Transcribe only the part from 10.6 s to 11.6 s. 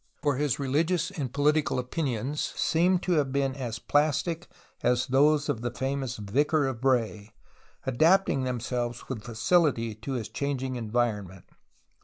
environment.